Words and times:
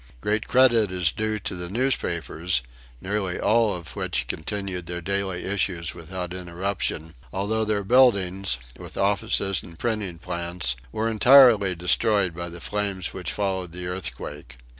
Great 0.19 0.47
credit 0.47 0.91
is 0.91 1.11
due 1.11 1.37
to 1.37 1.53
the 1.53 1.69
newspapers, 1.69 2.63
nearly 2.99 3.39
all 3.39 3.75
of 3.75 3.95
which 3.95 4.25
continued 4.27 4.87
their 4.87 4.99
daily 4.99 5.45
issues 5.45 5.93
without 5.93 6.33
interruption, 6.33 7.13
although 7.31 7.63
their 7.63 7.83
buildings, 7.83 8.57
with 8.79 8.97
offices 8.97 9.61
and 9.61 9.77
printing 9.77 10.17
plants, 10.17 10.75
were 10.91 11.07
entirely 11.07 11.75
destroyed 11.75 12.33
by 12.35 12.49
the 12.49 12.59
flames 12.59 13.13
which 13.13 13.31
followed 13.31 13.73
the 13.73 13.85
earthquake. 13.85 14.57